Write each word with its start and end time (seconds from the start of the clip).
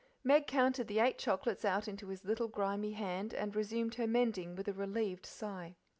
Meg 0.23 0.47
counted 0.47 0.87
the 0.87 0.97
eight 0.97 1.19
chocolates 1.19 1.63
out 1.63 1.87
into 1.87 2.07
his 2.07 2.25
little 2.25 2.47
grimy 2.47 2.93
hand, 2.93 3.35
and 3.35 3.55
resumed 3.55 3.93
her 3.93 4.07
mending 4.07 4.55
with 4.55 4.67
a 4.67 4.73
relieved 4.73 5.27
sigh. 5.27 5.75